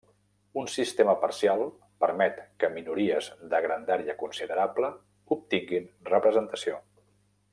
Un 0.59 0.69
sistema 0.75 1.13
parcial 1.25 1.61
permet 2.05 2.39
que 2.63 2.71
minories 2.79 3.29
de 3.53 3.61
grandària 3.67 4.17
considerable 4.25 4.93
obtinguin 5.37 5.89
representació. 6.15 6.83